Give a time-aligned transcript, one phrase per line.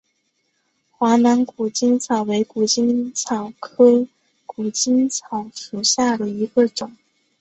[0.89, 4.07] 华南谷精草为谷精草科
[4.47, 6.97] 谷精草属下的一个种。